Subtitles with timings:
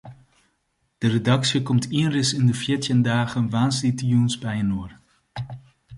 [1.01, 4.91] De redaksje komt ienris yn de fjirtjin dagen woansdeitejûns byinoar.